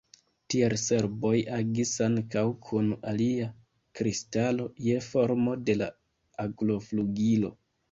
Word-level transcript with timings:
Tiel 0.51 0.75
serboj 0.83 1.33
agis 1.57 1.91
ankaŭ 2.05 2.43
kun 2.69 2.89
alia 3.13 3.51
kristalo, 4.01 4.67
je 4.89 4.99
formo 5.11 5.57
de 5.69 5.79
la 5.85 5.93
agloflugilo. 6.49 7.57